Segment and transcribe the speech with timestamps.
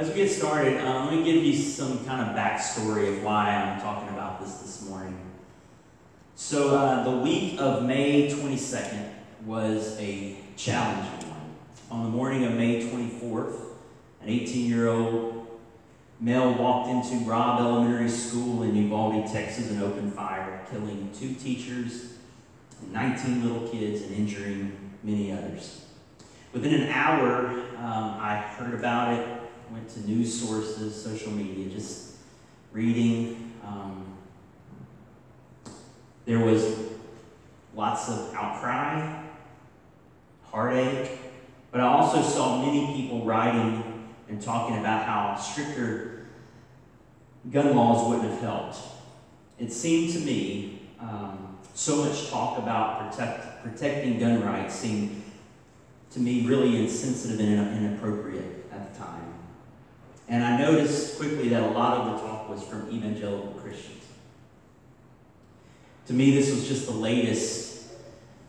[0.00, 3.50] As we get started, um, let me give you some kind of backstory of why
[3.50, 5.14] I'm talking about this this morning.
[6.36, 9.10] So, uh, the week of May 22nd
[9.44, 11.54] was a challenging one.
[11.90, 13.60] On the morning of May 24th,
[14.22, 15.46] an 18 year old
[16.18, 22.14] male walked into Robb Elementary School in Uvalde, Texas, and opened fire, killing two teachers,
[22.90, 25.84] 19 little kids, and injuring many others.
[26.54, 29.39] Within an hour, um, I heard about it,
[29.70, 32.16] went to news sources, social media, just
[32.72, 33.52] reading.
[33.64, 34.04] Um,
[36.24, 36.76] there was
[37.74, 39.22] lots of outcry,
[40.44, 41.18] heartache,
[41.70, 46.26] but I also saw many people writing and talking about how stricter
[47.50, 48.78] gun laws wouldn't have helped.
[49.58, 55.22] It seemed to me um, so much talk about protect, protecting gun rights seemed
[56.10, 58.59] to me really insensitive and inappropriate.
[60.30, 64.04] And I noticed quickly that a lot of the talk was from evangelical Christians.
[66.06, 67.88] To me, this was just the latest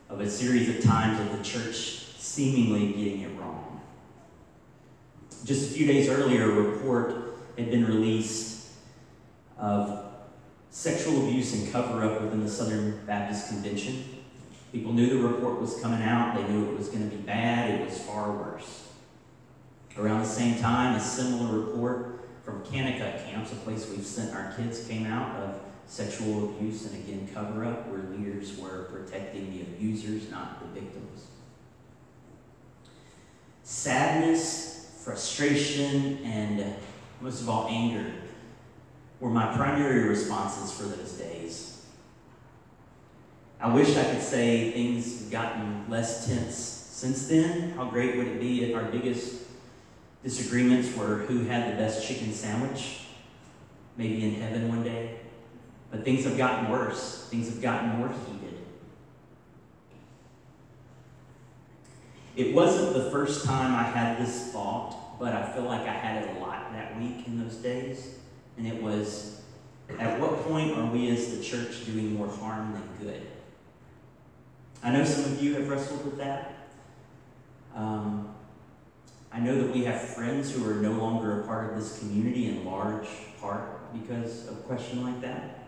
[0.08, 3.82] of a series of times of the church seemingly getting it wrong.
[5.44, 8.68] Just a few days earlier, a report had been released
[9.58, 10.06] of
[10.70, 14.06] sexual abuse and cover up within the Southern Baptist Convention.
[14.72, 17.72] People knew the report was coming out, they knew it was going to be bad,
[17.72, 18.81] it was far worse.
[19.98, 24.54] Around the same time, a similar report from Kanakuk camps, a place we've sent our
[24.54, 29.62] kids, came out of sexual abuse and again cover up, where leaders were protecting the
[29.62, 31.28] abusers, not the victims.
[33.64, 36.76] Sadness, frustration, and
[37.20, 38.12] most of all, anger
[39.20, 41.86] were my primary responses for those days.
[43.60, 47.72] I wish I could say things have gotten less tense since then.
[47.72, 49.41] How great would it be if our biggest
[50.24, 53.06] disagreements were who had the best chicken sandwich?
[53.98, 55.20] Maybe in heaven one day.
[55.90, 58.58] But things have gotten worse, things have gotten more heated.
[62.36, 66.24] It wasn't the first time I had this thought, but I feel like I had
[66.24, 68.16] it a lot that week in those days.
[68.58, 69.42] And it was
[70.00, 73.28] at what point are we as the church doing more harm than good?
[74.84, 76.70] I know some of you have wrestled with that.
[77.76, 78.31] Um,
[79.34, 82.50] I know that we have friends who are no longer a part of this community
[82.50, 83.08] in large
[83.40, 85.62] part because of a question like that.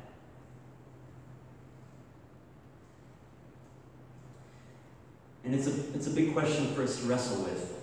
[5.46, 7.74] And it's a, it's a big question for us to wrestle with.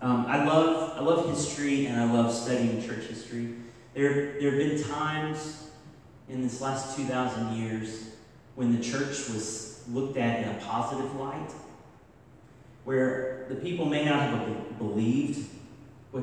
[0.00, 3.54] Um, I, love, I love history and I love studying church history.
[3.94, 5.70] There, there have been times
[6.28, 8.10] in this last 2,000 years
[8.54, 11.50] when the church was looked at in a positive light,
[12.86, 15.44] where the people may not have believed
[16.12, 16.22] what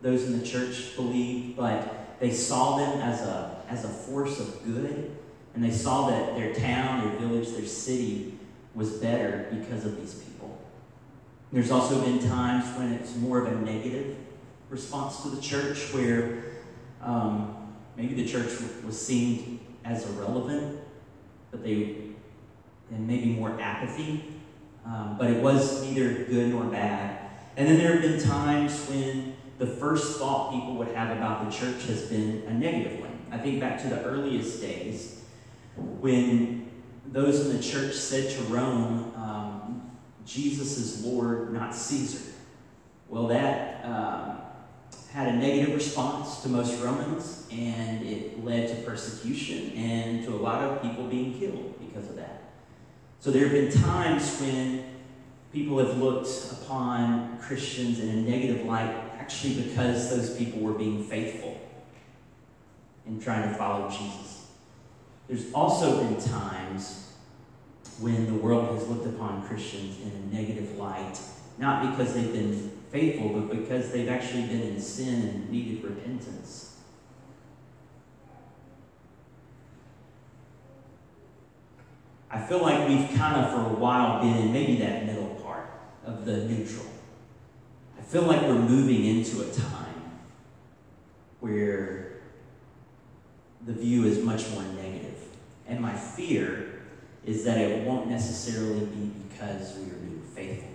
[0.00, 4.64] those in the church believed, but they saw them as a, as a force of
[4.64, 5.16] good,
[5.54, 8.38] and they saw that their town, their village, their city
[8.76, 10.56] was better because of these people.
[11.50, 14.16] There's also been times when it's more of a negative
[14.70, 16.44] response to the church, where
[17.02, 18.52] um, maybe the church
[18.86, 20.78] was seen as irrelevant,
[21.50, 21.96] but they
[22.90, 24.33] and maybe more apathy,
[24.86, 27.30] um, but it was neither good nor bad.
[27.56, 31.56] And then there have been times when the first thought people would have about the
[31.56, 33.18] church has been a negative one.
[33.30, 35.22] I think back to the earliest days
[35.76, 36.70] when
[37.06, 39.90] those in the church said to Rome, um,
[40.24, 42.32] Jesus is Lord, not Caesar.
[43.08, 44.38] Well, that um,
[45.12, 50.38] had a negative response to most Romans, and it led to persecution and to a
[50.38, 52.53] lot of people being killed because of that.
[53.24, 54.84] So there have been times when
[55.50, 61.02] people have looked upon Christians in a negative light, actually because those people were being
[61.02, 61.58] faithful
[63.06, 64.48] in trying to follow Jesus.
[65.26, 67.14] There's also been times
[67.98, 71.18] when the world has looked upon Christians in a negative light,
[71.56, 76.73] not because they've been faithful, but because they've actually been in sin and needed repentance.
[82.34, 85.70] I feel like we've kind of for a while been in maybe that middle part
[86.04, 86.86] of the neutral.
[87.96, 90.18] I feel like we're moving into a time
[91.38, 92.22] where
[93.64, 95.16] the view is much more negative.
[95.68, 96.82] And my fear
[97.24, 100.70] is that it won't necessarily be because we are being faithful.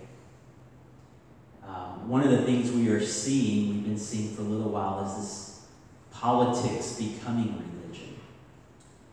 [1.68, 5.06] Um, one of the things we are seeing, we've been seeing for a little while,
[5.06, 5.66] is this
[6.12, 8.16] politics becoming religion.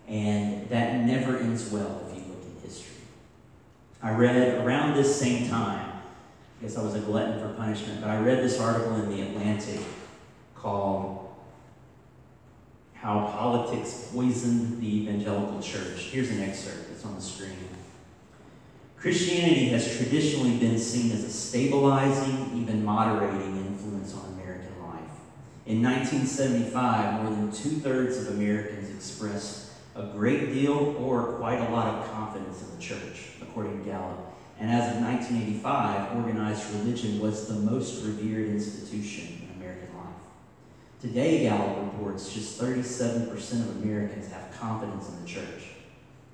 [0.06, 2.05] And that never ends well
[4.02, 5.90] I read around this same time,
[6.58, 9.22] I guess I was a glutton for punishment, but I read this article in The
[9.22, 9.80] Atlantic
[10.54, 11.34] called
[12.94, 16.00] How Politics Poisoned the Evangelical Church.
[16.10, 17.56] Here's an excerpt, it's on the screen.
[18.96, 25.00] Christianity has traditionally been seen as a stabilizing, even moderating influence on American life.
[25.66, 29.65] In 1975, more than two thirds of Americans expressed
[29.96, 34.34] a great deal or quite a lot of confidence in the church, according to Gallup.
[34.58, 40.14] And as of 1985, organized religion was the most revered institution in American life.
[41.00, 45.64] Today, Gallup reports just 37% of Americans have confidence in the church.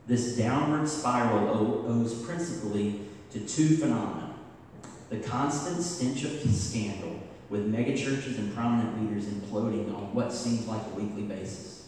[0.06, 1.48] This downward spiral
[1.88, 3.00] owes principally
[3.30, 4.32] to two phenomena
[5.12, 7.20] the constant stench of scandal,
[7.50, 11.81] with megachurches and prominent leaders imploding on what seems like a weekly basis,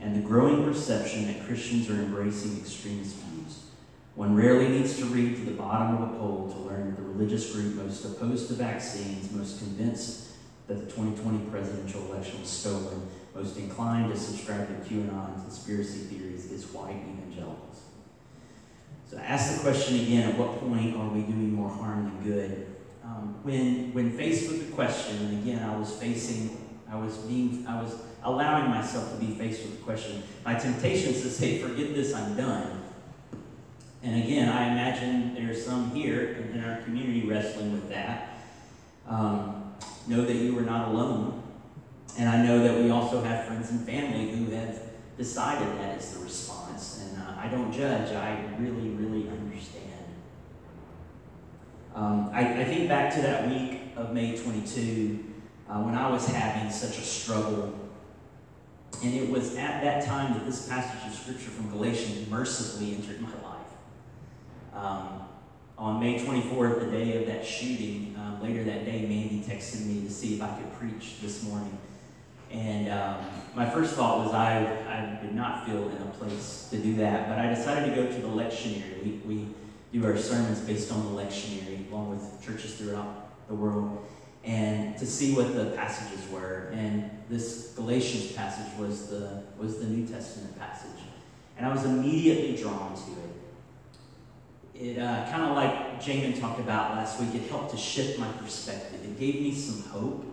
[0.00, 3.64] and the growing perception that Christians are embracing extremist views.
[4.14, 7.02] One rarely needs to read to the bottom of a poll to learn that the
[7.02, 10.28] religious group most opposed to vaccines, most convinced
[10.66, 16.50] that the 2020 presidential election was stolen, most inclined to subscribe to QAnon conspiracy theories
[16.50, 17.82] is white evangelicals.
[19.10, 22.32] So I ask the question again, at what point are we doing more harm than
[22.32, 22.66] good?
[23.04, 26.56] Um, when, when faced with the question, and again, I was facing,
[26.90, 31.14] I was being, I was allowing myself to be faced with the question, my temptation
[31.14, 32.82] is to say, forget this, I'm done.
[34.02, 38.38] And again, I imagine there's some here in our community wrestling with that.
[39.06, 39.74] Um,
[40.06, 41.42] know that you are not alone.
[42.18, 44.80] And I know that we also have friends and family who have
[45.16, 47.04] decided that is the response.
[47.04, 49.86] And uh, I don't judge, I really, really understand.
[51.94, 55.29] Um, I, I, think back to that week of May 22
[55.70, 57.78] uh, when I was having such a struggle.
[59.02, 63.20] And it was at that time that this passage of Scripture from Galatians mercifully entered
[63.20, 64.74] my life.
[64.74, 65.22] Um,
[65.78, 70.02] on May 24th, the day of that shooting, um, later that day, Mandy texted me
[70.02, 71.78] to see if I could preach this morning.
[72.50, 73.24] And um,
[73.54, 77.28] my first thought was I, I did not feel in a place to do that,
[77.28, 79.02] but I decided to go to the lectionary.
[79.02, 79.46] We, we
[79.92, 84.04] do our sermons based on the lectionary, along with churches throughout the world,
[84.44, 86.70] and to see what the passages were.
[86.72, 91.02] And this Galatians passage was the, was the New Testament passage.
[91.56, 93.30] And I was immediately drawn to it
[94.80, 98.28] it uh, kind of like Jamin talked about last week, it helped to shift my
[98.32, 99.04] perspective.
[99.04, 100.24] It gave me some hope,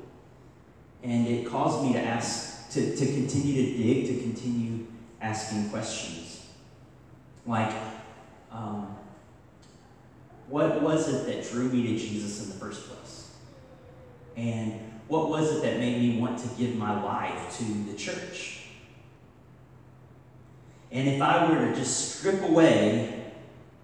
[1.03, 4.87] and it caused me to ask, to, to continue to dig, to continue
[5.19, 6.45] asking questions.
[7.45, 7.73] Like,
[8.49, 8.95] um,
[10.47, 13.35] what was it that drew me to Jesus in the first place?
[14.37, 18.67] And what was it that made me want to give my life to the church?
[20.91, 23.33] And if I were to just strip away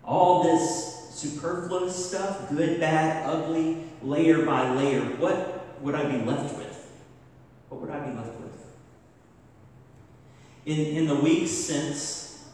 [0.05, 6.55] all this superfluous stuff, good, bad, ugly, layer by layer, what would I be left
[6.55, 6.91] with?
[7.69, 8.53] What would I be left with?
[10.65, 12.45] In, in the weeks since,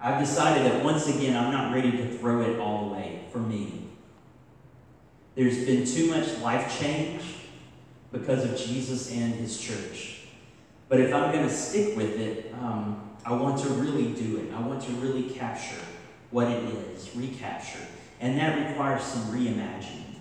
[0.00, 3.85] I've decided that once again I'm not ready to throw it all away for me.
[5.36, 7.22] There's been too much life change
[8.10, 10.22] because of Jesus and his church.
[10.88, 14.52] But if I'm going to stick with it, um, I want to really do it.
[14.54, 15.76] I want to really capture
[16.30, 17.86] what it is, recapture.
[18.18, 20.14] And that requires some reimagining.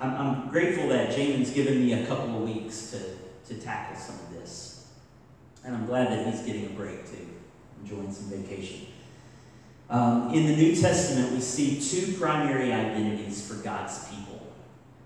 [0.00, 4.14] I'm, I'm grateful that Jamin's given me a couple of weeks to, to tackle some
[4.14, 4.86] of this.
[5.64, 7.26] And I'm glad that he's getting a break too,
[7.82, 8.86] enjoying some vacation.
[9.90, 14.46] Um, in the New Testament, we see two primary identities for God's people.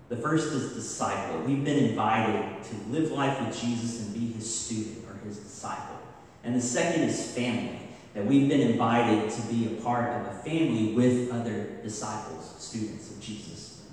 [0.09, 1.39] The first is disciple.
[1.41, 5.97] We've been invited to live life with Jesus and be his student or his disciple.
[6.43, 7.79] And the second is family
[8.13, 13.09] that we've been invited to be a part of a family with other disciples, students
[13.09, 13.85] of Jesus.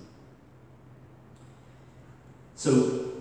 [2.56, 3.12] So,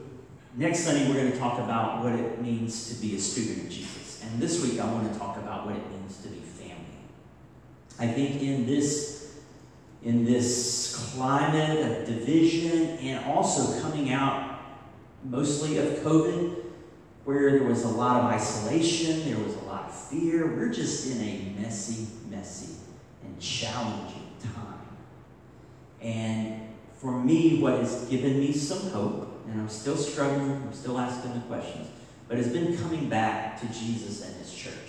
[0.56, 3.70] next Sunday we're going to talk about what it means to be a student of
[3.70, 4.24] Jesus.
[4.24, 6.39] And this week I want to talk about what it means to be.
[8.00, 9.20] I think in this
[10.02, 14.62] in this climate of division and also coming out
[15.26, 16.56] mostly of COVID,
[17.26, 20.48] where there was a lot of isolation, there was a lot of fear.
[20.48, 22.76] We're just in a messy, messy,
[23.24, 24.80] and challenging time.
[26.02, 26.62] And
[26.94, 31.34] for me, what has given me some hope, and I'm still struggling, I'm still asking
[31.34, 31.90] the questions,
[32.30, 34.89] but has been coming back to Jesus and his church.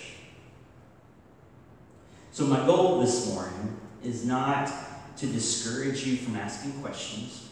[2.31, 4.71] So, my goal this morning is not
[5.17, 7.49] to discourage you from asking questions.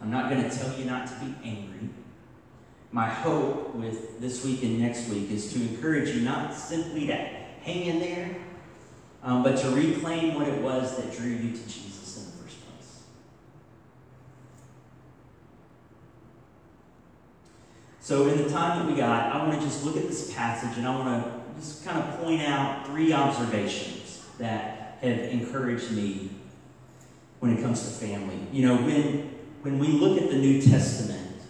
[0.00, 1.90] I'm not going to tell you not to be angry
[2.96, 7.14] my hope with this week and next week is to encourage you not simply to
[7.14, 8.36] hang in there,
[9.22, 12.56] um, but to reclaim what it was that drew you to Jesus in the first
[12.64, 13.02] place.
[18.00, 20.78] So, in the time that we got, I want to just look at this passage
[20.78, 23.95] and I want to just kind of point out three observations
[24.38, 26.30] that have encouraged me
[27.40, 28.38] when it comes to family.
[28.52, 31.42] You know, when, when we look at the New Testament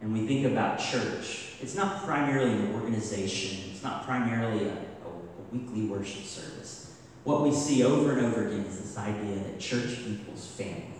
[0.00, 5.08] and we think about church, it's not primarily an organization, it's not primarily a, a,
[5.08, 6.98] a weekly worship service.
[7.24, 10.92] What we see over and over again is this idea that church equals family.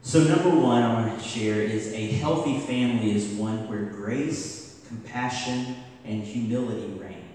[0.00, 4.80] So, number one, I want to share is a healthy family is one where grace,
[4.86, 7.25] compassion, and humility reign.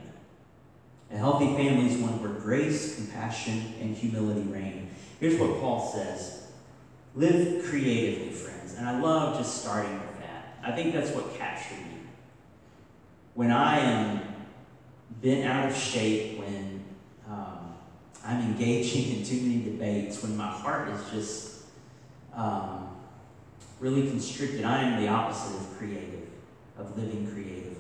[1.11, 4.89] A healthy family is one where grace, compassion, and humility reign.
[5.19, 6.47] Here's what Paul says
[7.15, 8.75] Live creatively, friends.
[8.75, 10.57] And I love just starting with that.
[10.63, 11.99] I think that's what captured me.
[13.33, 14.21] When I am
[15.21, 16.83] bent out of shape, when
[17.29, 17.75] um,
[18.25, 21.63] I'm engaging in too many debates, when my heart is just
[22.33, 22.95] um,
[23.81, 24.63] really constricted.
[24.63, 26.29] I am the opposite of creative,
[26.77, 27.75] of living creatively.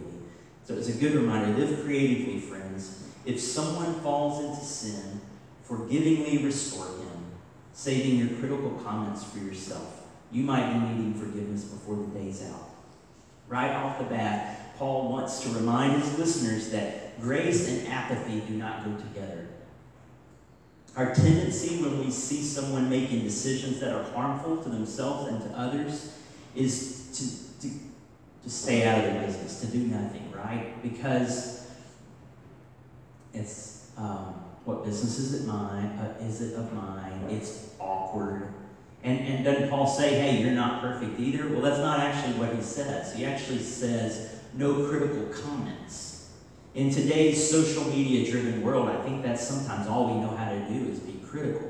[0.65, 3.10] So it's a good reminder live creatively, friends.
[3.25, 5.21] If someone falls into sin,
[5.63, 7.25] forgivingly restore him,
[7.73, 10.07] saving your critical comments for yourself.
[10.31, 12.69] You might be needing forgiveness before the day's out.
[13.47, 18.53] Right off the bat, Paul wants to remind his listeners that grace and apathy do
[18.53, 19.47] not go together.
[20.95, 25.57] Our tendency when we see someone making decisions that are harmful to themselves and to
[25.57, 26.17] others
[26.55, 27.73] is to, to,
[28.43, 30.81] to stay out of their business, to do nothing, right?
[30.83, 31.60] Because
[33.33, 34.35] it's um,
[34.65, 35.85] what business is it mine?
[35.85, 37.27] Uh, is it of mine?
[37.29, 38.53] It's awkward.
[39.03, 41.49] And, and doesn't Paul say, hey, you're not perfect either?
[41.49, 43.15] Well, that's not actually what he says.
[43.15, 46.29] He actually says, no critical comments.
[46.75, 50.59] In today's social media driven world, I think that's sometimes all we know how to
[50.69, 51.69] do is be critical.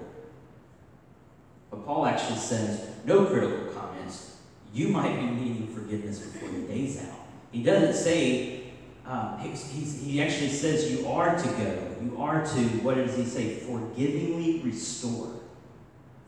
[1.70, 4.38] But Paul actually says, no critical comments.
[4.74, 7.20] You might be needing forgiveness before the day's out.
[7.52, 8.61] He doesn't say,
[9.06, 11.96] um, he actually says you are to go.
[12.04, 13.56] You are to, what does he say?
[13.56, 15.34] Forgivingly restore.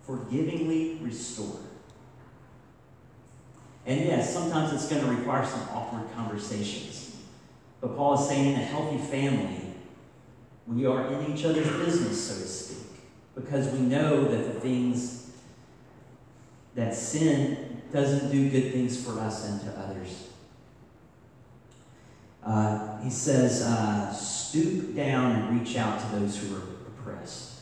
[0.06, 1.60] Forgivingly restore.
[3.86, 7.16] And yes, sometimes it's going to require some awkward conversations.
[7.82, 9.74] But Paul is saying in a healthy family,
[10.66, 13.02] we are in each other's business, so to speak,
[13.36, 15.32] because we know that the things
[16.76, 20.30] that sin doesn't do good things for us and to others.
[22.46, 27.62] Uh, he says, uh, stoop down and reach out to those who are oppressed.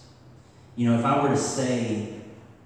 [0.75, 2.21] You know, if I were to say,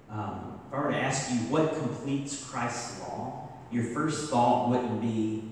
[0.09, 5.01] um, if I were to ask you what completes Christ's law, your first thought wouldn't
[5.01, 5.43] be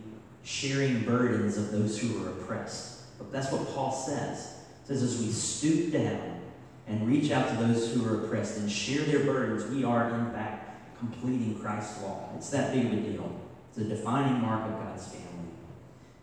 [0.44, 3.18] sharing burdens of those who are oppressed.
[3.18, 4.60] But that's what Paul says.
[4.82, 6.42] He says, as we stoop down
[6.88, 10.32] and reach out to those who are oppressed and share their burdens, we are, in
[10.32, 12.30] fact, completing Christ's law.
[12.36, 13.40] It's that big of a deal.
[13.70, 15.24] It's a defining mark of God's family.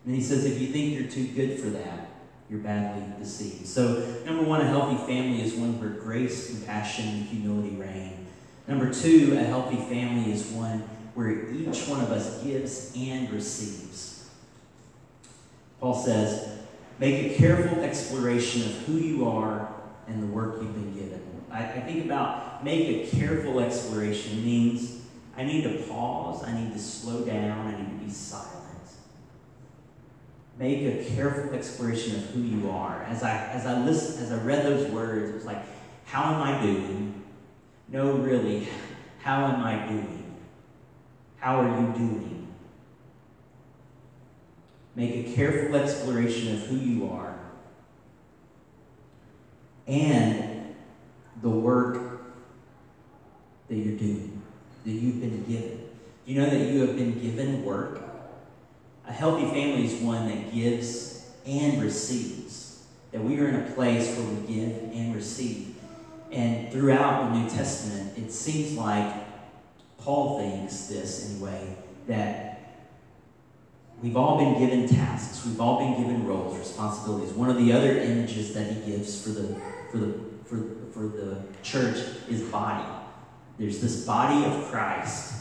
[0.05, 2.09] And he says, if you think you're too good for that,
[2.49, 3.65] you're badly deceived.
[3.67, 8.27] So, number one, a healthy family is one where grace, compassion, and humility reign.
[8.67, 10.79] Number two, a healthy family is one
[11.13, 14.29] where each one of us gives and receives.
[15.79, 16.59] Paul says,
[16.99, 19.73] make a careful exploration of who you are
[20.07, 21.21] and the work you've been given.
[21.51, 25.01] I, I think about make a careful exploration means
[25.35, 28.60] I need to pause, I need to slow down, I need to be silent.
[30.61, 33.01] Make a careful exploration of who you are.
[33.07, 35.63] As I as I listen, as I read those words, it was like,
[36.05, 37.23] how am I doing?
[37.87, 38.67] No, really,
[39.17, 40.35] how am I doing?
[41.37, 42.47] How are you doing?
[44.95, 47.39] Make a careful exploration of who you are
[49.87, 50.75] and
[51.41, 52.21] the work
[53.67, 54.43] that you're doing,
[54.85, 55.89] that you've been given.
[56.27, 58.00] You know that you have been given work?
[59.07, 62.85] A healthy family is one that gives and receives.
[63.11, 65.75] That we are in a place where we give and receive.
[66.31, 69.13] And throughout the New Testament, it seems like
[69.97, 71.75] Paul thinks this anyway,
[72.07, 72.51] that
[74.01, 75.45] We've all been given tasks.
[75.45, 77.33] We've all been given roles, responsibilities.
[77.33, 79.55] One of the other images that he gives for the
[79.91, 82.83] for the for, for the church is body.
[83.59, 85.35] There's this body of Christ.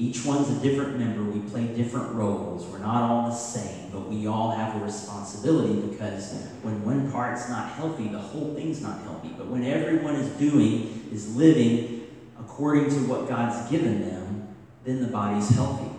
[0.00, 1.24] Each one's a different member.
[1.24, 2.64] We play different roles.
[2.66, 7.48] We're not all the same, but we all have a responsibility because when one part's
[7.48, 9.34] not healthy, the whole thing's not healthy.
[9.36, 12.06] But when everyone is doing, is living
[12.38, 15.90] according to what God's given them, then the body's healthy.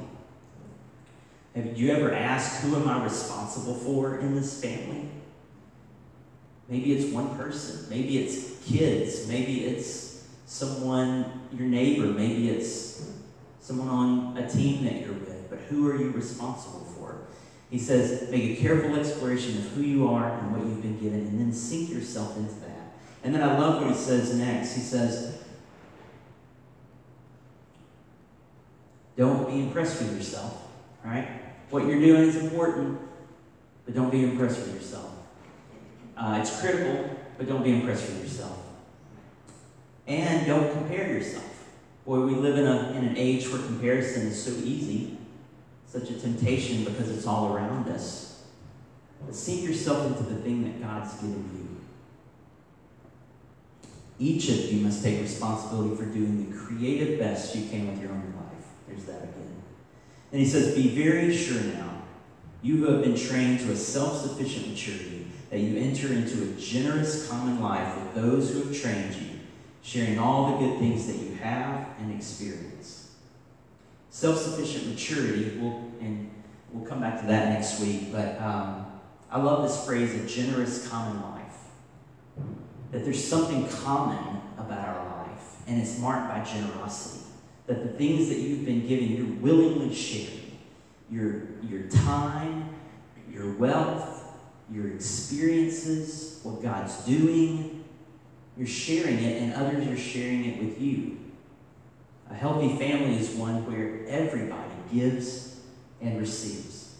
[1.53, 5.09] Have you ever asked, who am I responsible for in this family?
[6.69, 7.89] Maybe it's one person.
[7.89, 9.27] Maybe it's kids.
[9.27, 12.05] Maybe it's someone, your neighbor.
[12.05, 13.18] Maybe it's
[13.69, 15.47] someone on a team that you're with.
[15.47, 17.27] But who are you responsible for?
[17.69, 21.19] He says, make a careful exploration of who you are and what you've been given,
[21.19, 22.95] and then sink yourself into that.
[23.23, 24.73] And then I love what he says next.
[24.73, 25.43] He says,
[29.15, 30.63] don't be impressed with yourself.
[31.05, 31.27] Right?
[31.69, 32.99] What you're doing is important,
[33.85, 35.11] but don't be impressed with yourself.
[36.17, 37.07] Uh, it's critical,
[37.37, 38.57] but don't be impressed with yourself.
[40.07, 41.58] And don't compare yourself.
[42.09, 45.15] Boy, we live in, a, in an age where comparison is so easy,
[45.85, 48.45] such a temptation because it's all around us.
[49.23, 51.77] But sink yourself into the thing that God's given you.
[54.17, 58.09] Each of you must take responsibility for doing the creative best you can with your
[58.09, 58.65] own life.
[58.87, 59.61] There's that again.
[60.31, 62.01] And he says, Be very sure now,
[62.63, 66.59] you who have been trained to a self sufficient maturity, that you enter into a
[66.59, 69.28] generous common life with those who have trained you
[69.81, 73.11] sharing all the good things that you have and experience.
[74.09, 76.29] Self sufficient maturity, we'll, and
[76.71, 78.85] we'll come back to that next week, but um,
[79.31, 81.43] I love this phrase, a generous common life.
[82.91, 87.25] That there's something common about our life, and it's marked by generosity.
[87.67, 90.57] That the things that you've been given, you're willingly sharing.
[91.11, 92.69] Your, your time,
[93.31, 94.23] your wealth,
[94.71, 97.78] your experiences, what God's doing,
[98.59, 101.17] you're sharing it, and others are sharing it with you.
[102.29, 105.61] A healthy family is one where everybody gives
[106.01, 106.97] and receives.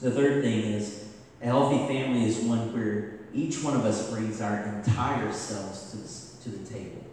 [0.00, 1.08] The third thing is
[1.42, 5.96] a healthy family is one where each one of us brings our entire selves to
[5.96, 7.04] the, to the table.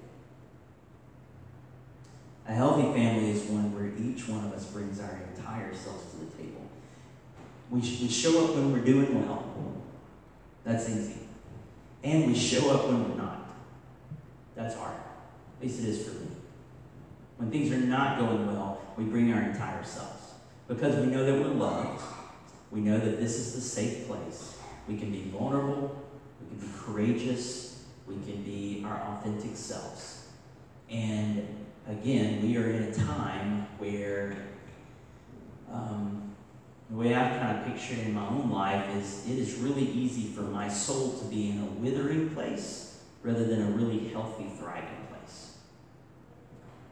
[2.48, 6.18] A healthy family is one where each one of us brings our entire selves to
[6.18, 6.70] the table.
[7.72, 9.44] We, we show up when we're doing well.
[10.64, 11.29] That's easy.
[12.04, 13.50] And we show up when we're not.
[14.56, 14.96] That's hard.
[14.96, 16.28] At least it is for me.
[17.38, 20.34] When things are not going well, we bring our entire selves.
[20.68, 22.02] Because we know that we're loved.
[22.72, 24.58] We know that this is the safe place.
[24.88, 26.04] We can be vulnerable.
[26.42, 27.84] We can be courageous.
[28.08, 30.28] We can be our authentic selves.
[30.90, 31.48] And
[31.88, 34.36] again, we are in a time where
[35.72, 36.29] um,
[36.90, 40.28] the way I've kind of pictured in my own life is it is really easy
[40.34, 45.08] for my soul to be in a withering place rather than a really healthy, thriving
[45.10, 45.58] place.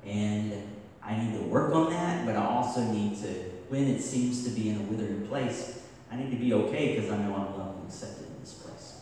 [0.05, 0.53] And
[1.01, 3.27] I need to work on that, but I also need to,
[3.69, 5.81] when it seems to be in a withering place,
[6.12, 9.01] I need to be okay because I know I'm loved and accepted in this place.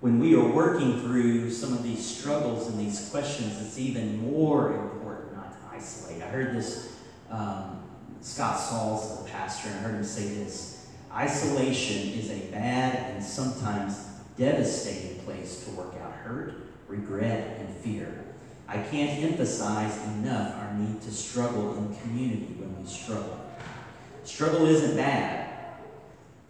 [0.00, 4.74] When we are working through some of these struggles and these questions, it's even more
[4.74, 6.22] important not to isolate.
[6.22, 6.93] I heard this,
[7.34, 7.82] um,
[8.20, 13.22] Scott Sauls, the pastor, and I heard him say this isolation is a bad and
[13.22, 16.54] sometimes devastating place to work out hurt,
[16.88, 18.24] regret, and fear.
[18.66, 23.40] I can't emphasize enough our need to struggle in community when we struggle.
[24.24, 25.74] Struggle isn't bad,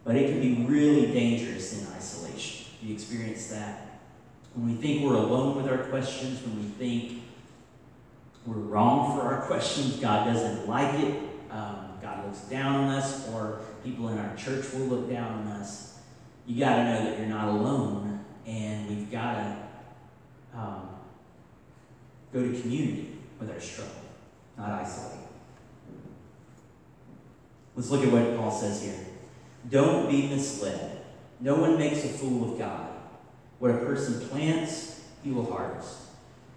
[0.05, 2.67] but it can be really dangerous in isolation.
[2.83, 4.01] You experience that?
[4.55, 7.24] When we think we're alone with our questions, when we think
[8.47, 11.17] we're wrong for our questions, God doesn't like it,
[11.51, 15.47] um, God looks down on us, or people in our church will look down on
[15.53, 15.95] us
[16.47, 19.57] you got to know that you're not alone, and we've got to
[20.59, 20.89] um,
[22.33, 23.95] go to community with our struggle,
[24.59, 25.21] not isolate.
[27.75, 29.07] Let's look at what Paul says here.
[29.71, 31.03] Don't be misled.
[31.41, 32.89] No one makes a fool of God.
[33.59, 35.99] What a person plants, he will harvest.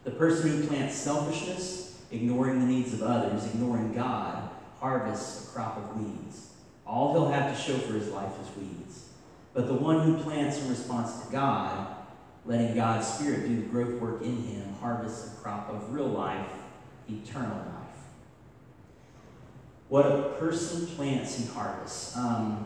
[0.08, 5.76] The person who plants selfishness, ignoring the needs of others, ignoring God, harvests a crop
[5.76, 6.54] of weeds.
[6.86, 9.10] All he'll have to show for his life is weeds.
[9.54, 11.93] But the one who plants in response to God,
[12.46, 16.54] letting God's Spirit do the growth work in him, harvests a crop of real life,
[17.10, 17.98] eternal life.
[19.89, 22.15] What a person plants, he harvests.
[22.15, 22.65] Um,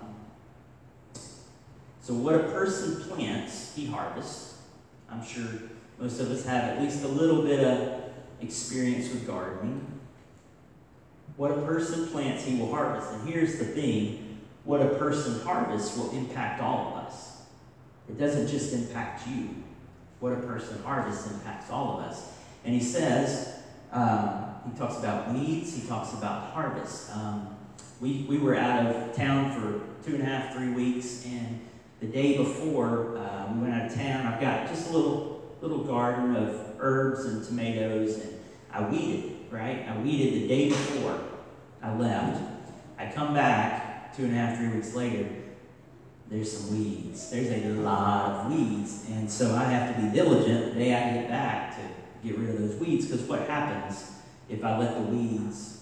[2.01, 4.60] so, what a person plants, he harvests.
[5.10, 5.47] I'm sure
[5.99, 8.01] most of us have at least a little bit of
[8.41, 9.86] experience with gardening.
[11.38, 13.12] What a person plants, he will harvest.
[13.13, 17.41] And here's the thing what a person harvests will impact all of us.
[18.08, 19.49] It doesn't just impact you.
[20.19, 22.32] What a person harvests impacts all of us.
[22.63, 23.56] And he says,
[23.91, 27.12] um, he talks about weeds, he talks about harvest.
[27.15, 27.56] Um,
[27.99, 31.60] we, we were out of town for two and a half, three weeks, and
[31.99, 35.31] the day before uh, we went out of town, I've got just a little,
[35.62, 38.39] little garden of herbs and tomatoes, and
[38.71, 39.88] I weeded, right?
[39.88, 41.19] I weeded the day before
[41.82, 42.41] I left.
[42.97, 45.28] I come back, two and a half, three weeks later,
[46.30, 47.30] there's some weeds.
[47.30, 49.06] There's a lot of weeds.
[49.10, 51.82] And so I have to be diligent the day I get back to
[52.28, 54.12] get rid of those weeds because what happens
[54.50, 55.82] if I let the weeds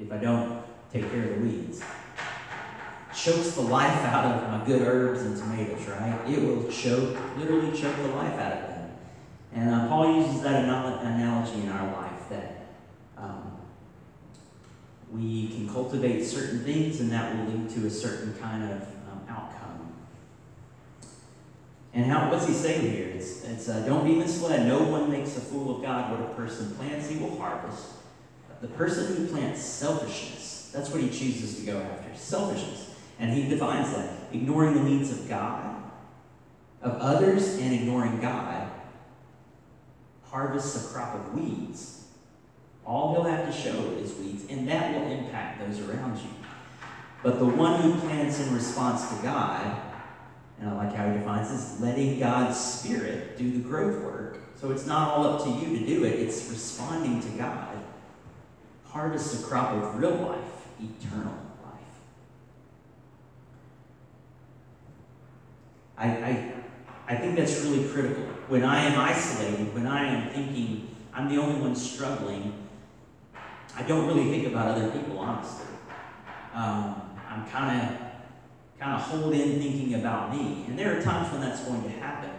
[0.00, 1.82] if I don't take care of the weeds.
[3.14, 6.20] Chokes the life out of my good herbs and tomatoes, right?
[6.28, 8.69] It will choke, literally choke the life out of them.
[9.52, 12.66] And uh, Paul uses that analogy in our life that
[13.16, 13.58] um,
[15.12, 19.22] we can cultivate certain things and that will lead to a certain kind of um,
[19.28, 19.92] outcome.
[21.92, 23.08] And how, what's he saying here?
[23.08, 24.68] It's, it's uh, don't be misled.
[24.68, 26.12] No one makes a fool of God.
[26.12, 27.86] What a person plants, he will harvest.
[28.60, 32.94] The person who plants selfishness, that's what he chooses to go after selfishness.
[33.18, 35.82] And he defines that ignoring the needs of God,
[36.82, 38.69] of others, and ignoring God,
[40.30, 42.04] harvests a crop of weeds.
[42.86, 46.30] All he'll have to show is weeds, and that will impact those around you.
[47.22, 49.80] But the one who plants in response to God,
[50.58, 54.38] and I like how he defines this, letting God's Spirit do the growth work.
[54.56, 57.70] So it's not all up to you to do it, it's responding to God
[58.90, 61.32] harvest a crop of real life, eternal
[61.64, 61.74] life.
[65.96, 66.52] I, I,
[67.08, 68.26] I think that's really critical.
[68.50, 72.52] When I am isolated, when I am thinking I'm the only one struggling,
[73.76, 75.66] I don't really think about other people, honestly.
[76.52, 77.96] Um, I'm kind of
[78.80, 80.64] kind of hold in thinking about me.
[80.66, 82.32] And there are times when that's going to happen,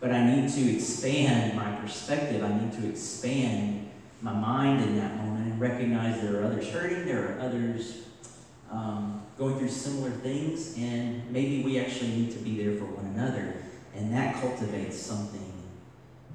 [0.00, 2.42] but I need to expand my perspective.
[2.42, 3.88] I need to expand
[4.20, 7.98] my mind in that moment and recognize there are others hurting, there are others
[8.68, 13.14] um, going through similar things, and maybe we actually need to be there for one
[13.14, 13.54] another.
[13.94, 15.51] And that cultivates something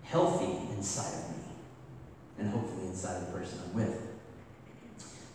[0.10, 1.44] healthy inside of me,
[2.40, 4.02] and hopefully inside the person I'm with.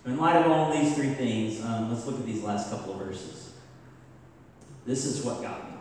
[0.05, 3.07] In light of all these three things, um, let's look at these last couple of
[3.07, 3.53] verses.
[4.85, 5.77] This is what got me.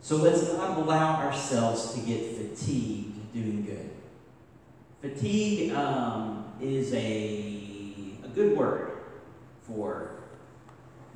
[0.00, 3.90] So let's not allow ourselves to get fatigued doing good.
[5.00, 8.92] Fatigue um, is a, a good word
[9.62, 10.10] for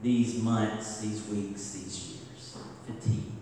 [0.03, 2.59] these months, these weeks, these years.
[2.87, 3.38] Fatigue.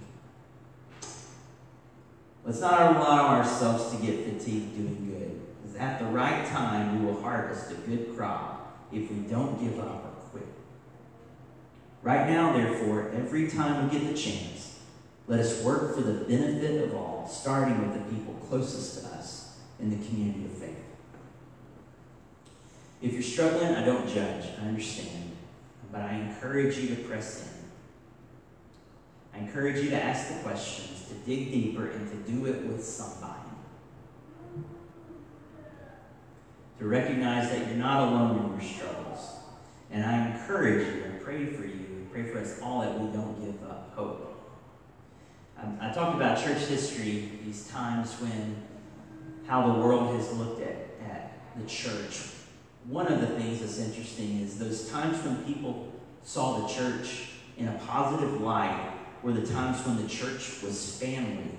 [2.47, 5.41] Let's not allow ourselves to get fatigued doing good.
[5.61, 9.81] Because at the right time, we will harvest a good crop if we don't give
[9.81, 10.47] up or quit.
[12.05, 14.79] Right now, therefore, every time we get the chance,
[15.27, 19.59] let us work for the benefit of all, starting with the people closest to us
[19.81, 20.77] in the community of faith.
[23.03, 24.47] If you're struggling, I don't judge.
[24.63, 25.37] I understand.
[25.91, 27.56] But I encourage you to press in.
[29.37, 32.83] I encourage you to ask the questions, to dig deeper, and to do it with
[32.83, 33.33] somebody.
[36.79, 39.37] To recognize that you're not alone in your struggles.
[39.91, 43.39] And I encourage you and pray for you, pray for us all that we don't
[43.45, 44.23] give up hope.
[45.59, 48.63] I, I talked about church history, these times when
[49.47, 52.21] how the world has looked at, at the church.
[52.89, 55.93] One of the things that's interesting is those times when people
[56.25, 58.86] saw the church in a positive light
[59.27, 61.51] were the times when the church was family,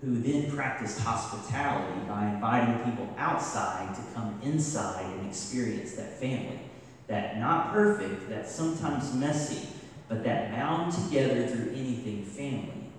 [0.00, 6.58] who then practiced hospitality by inviting people outside to come inside and experience that family.
[7.06, 9.68] That not perfect, that sometimes messy,
[10.08, 12.90] but that bound together through anything family.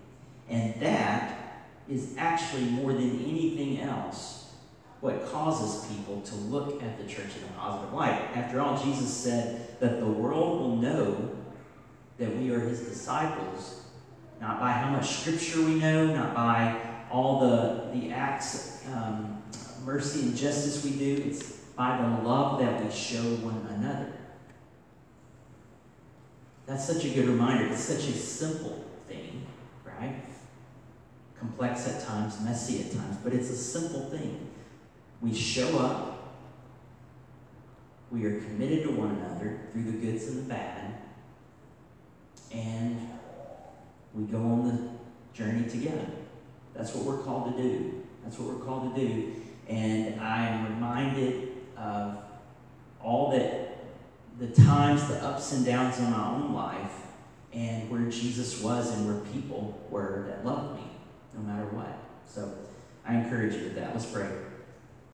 [0.48, 4.52] And that is actually more than anything else
[5.02, 8.30] what causes people to look at the church in a positive light.
[8.36, 11.38] After all, Jesus said that the world will know
[12.18, 13.84] that we are his disciples,
[14.42, 16.80] not by how much scripture we know, not by
[17.12, 19.44] all the, the acts of um,
[19.86, 21.24] mercy and justice we do.
[21.26, 21.44] It's
[21.76, 24.14] by the love that we show one another.
[26.66, 27.68] That's such a good reminder.
[27.68, 29.46] It's such a simple thing,
[29.86, 30.28] right?
[31.40, 34.50] complex at times, messy at times, but it's a simple thing.
[35.22, 36.36] We show up,
[38.12, 40.96] we are committed to one another through the goods and the bad,
[42.54, 43.00] and
[44.14, 46.08] we go on the journey together.
[46.74, 48.04] That's what we're called to do.
[48.24, 49.34] That's what we're called to do.
[49.68, 52.18] And I'm reminded of
[53.02, 53.78] all that
[54.40, 56.92] the times, the ups and downs in my own life,
[57.54, 60.86] and where Jesus was and where people were that loved me
[61.34, 61.98] no matter what.
[62.28, 62.54] So
[63.06, 63.94] I encourage you with that.
[63.94, 64.30] Let's pray.